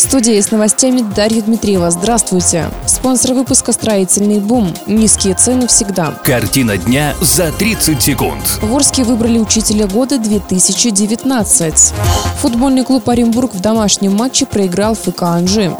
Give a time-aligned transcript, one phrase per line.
[0.00, 1.90] В студии с новостями Дарья Дмитриева.
[1.90, 2.70] Здравствуйте.
[2.86, 4.74] Спонсор выпуска «Строительный бум».
[4.86, 6.14] Низкие цены всегда.
[6.24, 8.42] Картина дня за 30 секунд.
[8.62, 11.92] В Орске выбрали учителя года 2019.
[12.40, 15.76] Футбольный клуб Оренбург в домашнем матче проиграл ФК Анжи.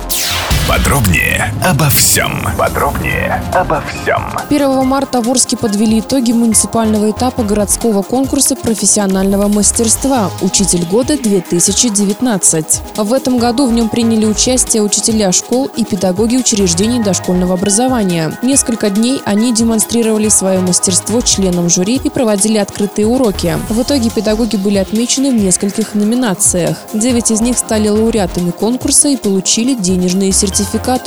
[0.71, 2.47] Подробнее обо всем.
[2.57, 4.23] Подробнее обо всем.
[4.49, 12.83] 1 марта в Орске подвели итоги муниципального этапа городского конкурса профессионального мастерства «Учитель года 2019».
[12.99, 18.39] В этом году в нем приняли участие учителя школ и педагоги учреждений дошкольного образования.
[18.41, 23.59] Несколько дней они демонстрировали свое мастерство членам жюри и проводили открытые уроки.
[23.69, 26.77] В итоге педагоги были отмечены в нескольких номинациях.
[26.95, 30.60] Девять из них стали лауреатами конкурса и получили денежные сертификаты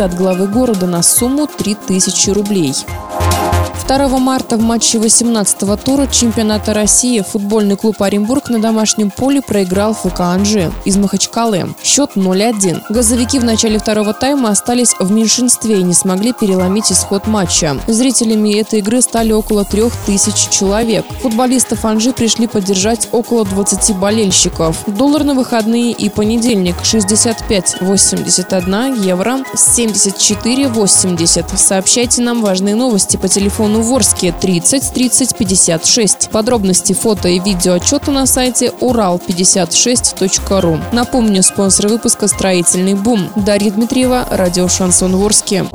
[0.06, 2.74] от главы города на сумму 3000 рублей.
[3.88, 9.94] 2 марта в матче 18-го тура чемпионата России футбольный клуб Оренбург на домашнем поле проиграл
[9.94, 11.76] ФК Анжи из Махачкалы.
[11.84, 12.84] Счет 0-1.
[12.90, 17.78] Газовики в начале второго тайма остались в меньшинстве и не смогли переломить исход матча.
[17.88, 21.06] Зрителями этой игры стали около 3000 человек.
[21.22, 24.78] Футболистов Анжи пришли поддержать около 20 болельщиков.
[24.88, 31.58] Доллар на выходные и понедельник 65,81 евро 74,80.
[31.58, 36.30] Сообщайте нам важные новости по телефону в Орске 30 30 56.
[36.30, 40.80] Подробности фото и видео отчета на сайте урал56.ру.
[40.92, 43.30] Напомню, спонсор выпуска «Строительный бум».
[43.36, 45.66] Дарья Дмитриева, радио «Шансон Ворске».